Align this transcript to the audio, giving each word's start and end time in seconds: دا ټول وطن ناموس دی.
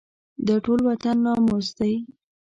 دا 0.47 0.55
ټول 0.65 0.79
وطن 0.89 1.15
ناموس 1.25 1.67
دی. 1.79 1.93